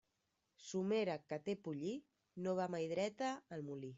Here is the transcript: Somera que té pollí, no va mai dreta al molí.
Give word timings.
Somera 0.67 1.17
que 1.33 1.39
té 1.49 1.55
pollí, 1.67 1.93
no 2.47 2.57
va 2.61 2.67
mai 2.77 2.91
dreta 2.97 3.33
al 3.59 3.67
molí. 3.71 3.89